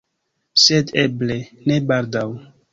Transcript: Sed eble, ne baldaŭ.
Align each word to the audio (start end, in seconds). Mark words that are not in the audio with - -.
Sed 0.61 0.89
eble, 1.03 1.39
ne 1.69 1.81
baldaŭ. 1.93 2.27